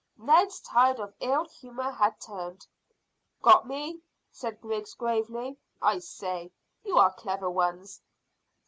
Ned's 0.17 0.59
tide 0.61 0.99
of 0.99 1.13
ill 1.19 1.45
humour 1.45 1.91
had 1.91 2.19
turned. 2.19 2.65
"Got 3.43 3.67
me?" 3.67 4.01
said 4.31 4.59
Griggs 4.59 4.95
gravely. 4.95 5.57
"I 5.79 5.99
say, 5.99 6.51
you 6.83 6.97
are 6.97 7.13
clever 7.13 7.51
ones!" 7.51 8.01